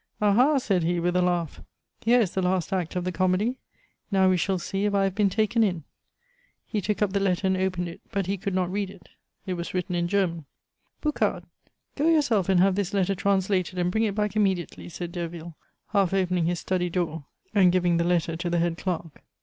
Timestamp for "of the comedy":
2.95-3.57